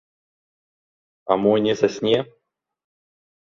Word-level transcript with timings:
А 1.25 1.33
мо 1.41 1.53
не 1.67 1.73
засне? 1.83 2.17